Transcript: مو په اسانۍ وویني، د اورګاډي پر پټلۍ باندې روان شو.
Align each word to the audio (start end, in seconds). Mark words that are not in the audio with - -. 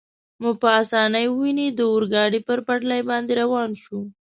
مو 0.41 0.49
په 0.61 0.69
اسانۍ 0.81 1.25
وویني، 1.29 1.67
د 1.73 1.79
اورګاډي 1.93 2.39
پر 2.47 2.59
پټلۍ 2.67 3.01
باندې 3.09 3.31
روان 3.41 3.71
شو. 3.83 3.99